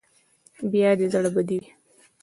بیا 0.71 0.89
دې 0.99 1.05
زړه 1.13 1.29
بدې 1.35 1.57
وي. 1.61 1.69